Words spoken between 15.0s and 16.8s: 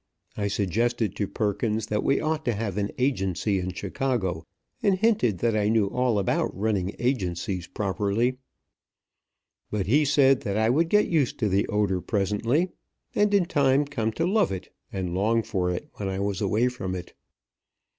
long for it when I was away